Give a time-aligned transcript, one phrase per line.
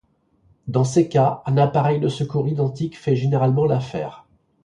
[0.65, 4.25] Dans ces cas, un appareil de secours identique fait généralement l'affaire.